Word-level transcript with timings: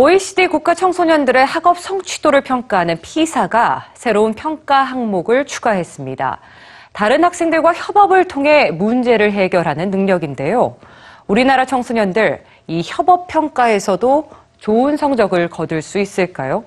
OECD 0.00 0.46
국가 0.46 0.72
청소년들의 0.72 1.44
학업 1.44 1.78
성취도를 1.78 2.40
평가하는 2.40 3.02
피사가 3.02 3.90
새로운 3.92 4.32
평가 4.32 4.82
항목을 4.82 5.44
추가했습니다. 5.44 6.40
다른 6.94 7.22
학생들과 7.22 7.74
협업을 7.74 8.24
통해 8.24 8.70
문제를 8.70 9.30
해결하는 9.32 9.90
능력인데요. 9.90 10.76
우리나라 11.26 11.66
청소년들 11.66 12.42
이 12.66 12.80
협업 12.82 13.26
평가에서도 13.26 14.30
좋은 14.56 14.96
성적을 14.96 15.50
거둘 15.50 15.82
수 15.82 15.98
있을까요? 15.98 16.64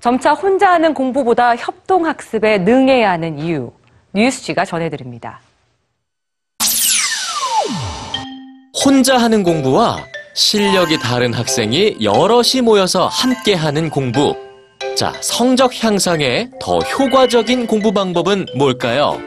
점차 0.00 0.32
혼자 0.32 0.72
하는 0.72 0.92
공부보다 0.92 1.54
협동 1.54 2.04
학습에 2.04 2.58
능해야 2.58 3.12
하는 3.12 3.38
이유 3.38 3.70
뉴스지가 4.12 4.64
전해드립니다. 4.64 5.38
혼자 8.84 9.18
하는 9.18 9.44
공부와 9.44 9.98
실력이 10.36 10.98
다른 10.98 11.32
학생이 11.32 11.96
여럿이 12.02 12.60
모여서 12.62 13.06
함께 13.06 13.54
하는 13.54 13.88
공부. 13.88 14.36
자, 14.94 15.14
성적 15.22 15.82
향상에 15.82 16.50
더 16.60 16.78
효과적인 16.78 17.66
공부 17.66 17.90
방법은 17.90 18.44
뭘까요? 18.54 19.18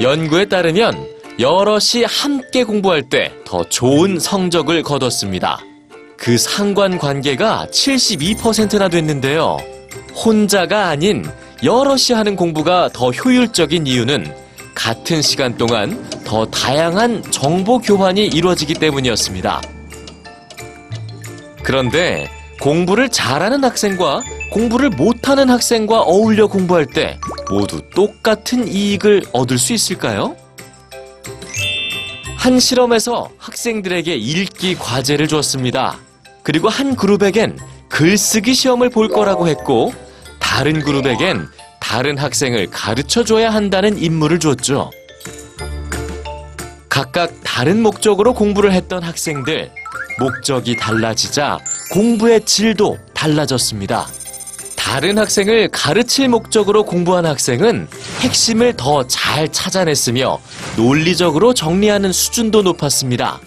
연구에 0.00 0.46
따르면 0.46 1.06
여럿이 1.38 2.04
함께 2.08 2.64
공부할 2.64 3.08
때 3.08 3.30
더 3.44 3.62
좋은 3.68 4.18
성적을 4.18 4.82
거뒀습니다. 4.82 5.60
그 6.16 6.36
상관 6.36 6.98
관계가 6.98 7.68
72%나 7.70 8.88
됐는데요. 8.88 9.58
혼자가 10.24 10.88
아닌 10.88 11.24
여럿이 11.62 12.14
하는 12.14 12.34
공부가 12.34 12.88
더 12.92 13.10
효율적인 13.10 13.86
이유는 13.86 14.34
같은 14.74 15.22
시간 15.22 15.56
동안 15.56 16.08
더 16.24 16.44
다양한 16.46 17.22
정보 17.30 17.78
교환이 17.78 18.26
이루어지기 18.26 18.74
때문이었습니다. 18.74 19.62
그런데 21.62 22.28
공부를 22.60 23.08
잘하는 23.08 23.64
학생과 23.64 24.22
공부를 24.52 24.90
못하는 24.90 25.50
학생과 25.50 26.02
어울려 26.02 26.46
공부할 26.46 26.86
때 26.86 27.18
모두 27.50 27.80
똑같은 27.94 28.68
이익을 28.68 29.24
얻을 29.32 29.58
수 29.58 29.72
있을까요? 29.72 30.36
한 32.36 32.60
실험에서 32.60 33.30
학생들에게 33.38 34.14
읽기 34.14 34.76
과제를 34.76 35.28
주었습니다. 35.28 35.98
그리고 36.42 36.68
한 36.68 36.94
그룹에겐 36.94 37.58
글쓰기 37.88 38.54
시험을 38.54 38.90
볼 38.90 39.08
거라고 39.08 39.48
했고 39.48 39.94
다른 40.38 40.82
그룹에겐 40.82 41.48
다른 41.94 42.18
학생을 42.18 42.70
가르쳐 42.72 43.22
줘야 43.22 43.50
한다는 43.54 43.96
임무를 43.96 44.40
주었죠. 44.40 44.90
각각 46.88 47.32
다른 47.44 47.80
목적으로 47.80 48.34
공부를 48.34 48.72
했던 48.72 49.00
학생들, 49.00 49.70
목적이 50.18 50.74
달라지자 50.74 51.60
공부의 51.92 52.44
질도 52.44 52.98
달라졌습니다. 53.14 54.08
다른 54.74 55.18
학생을 55.18 55.68
가르칠 55.68 56.28
목적으로 56.28 56.84
공부한 56.84 57.26
학생은 57.26 57.86
핵심을 58.22 58.72
더 58.72 59.06
잘 59.06 59.52
찾아냈으며 59.52 60.40
논리적으로 60.76 61.54
정리하는 61.54 62.10
수준도 62.10 62.62
높았습니다. 62.62 63.38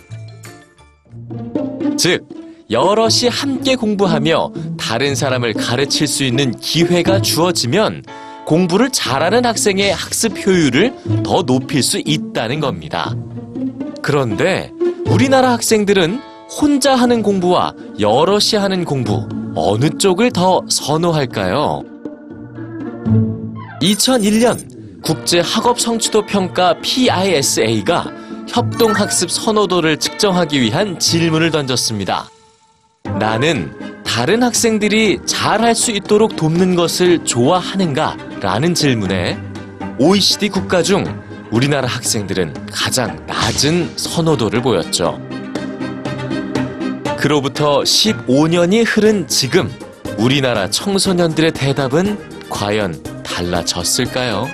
즉, 1.97 2.25
여럿이 2.71 3.27
함께 3.29 3.75
공부하며 3.75 4.53
다른 4.77 5.15
사람을 5.15 5.51
가르칠 5.51 6.07
수 6.07 6.23
있는 6.23 6.57
기회가 6.57 7.21
주어지면 7.21 8.03
공부를 8.47 8.89
잘하는 8.91 9.45
학생의 9.45 9.93
학습 9.93 10.37
효율을 10.37 10.93
더 11.21 11.43
높일 11.43 11.83
수 11.83 12.01
있다는 12.05 12.61
겁니다. 12.61 13.13
그런데 14.01 14.71
우리나라 15.05 15.51
학생들은 15.51 16.21
혼자 16.49 16.95
하는 16.95 17.21
공부와 17.21 17.73
여럿이 17.99 18.55
하는 18.55 18.85
공부 18.85 19.27
어느 19.53 19.89
쪽을 19.89 20.31
더 20.31 20.61
선호할까요? 20.69 21.83
2001년 23.81 25.01
국제 25.03 25.41
학업 25.41 25.81
성취도 25.81 26.25
평가 26.25 26.73
PISA가 26.79 28.05
협동 28.47 28.93
학습 28.93 29.29
선호도를 29.29 29.97
측정하기 29.97 30.61
위한 30.61 30.97
질문을 30.97 31.51
던졌습니다. 31.51 32.29
나는 33.19 33.73
다른 34.03 34.43
학생들이 34.43 35.19
잘할 35.25 35.75
수 35.75 35.91
있도록 35.91 36.35
돕는 36.35 36.75
것을 36.75 37.23
좋아하는가? 37.25 38.17
라는 38.41 38.73
질문에 38.73 39.37
OECD 39.99 40.49
국가 40.49 40.83
중 40.83 41.03
우리나라 41.51 41.87
학생들은 41.87 42.53
가장 42.71 43.25
낮은 43.25 43.93
선호도를 43.95 44.61
보였죠. 44.61 45.19
그로부터 47.17 47.79
15년이 47.81 48.83
흐른 48.87 49.27
지금 49.27 49.71
우리나라 50.17 50.69
청소년들의 50.69 51.51
대답은 51.51 52.17
과연 52.49 53.01
달라졌을까요? 53.23 54.47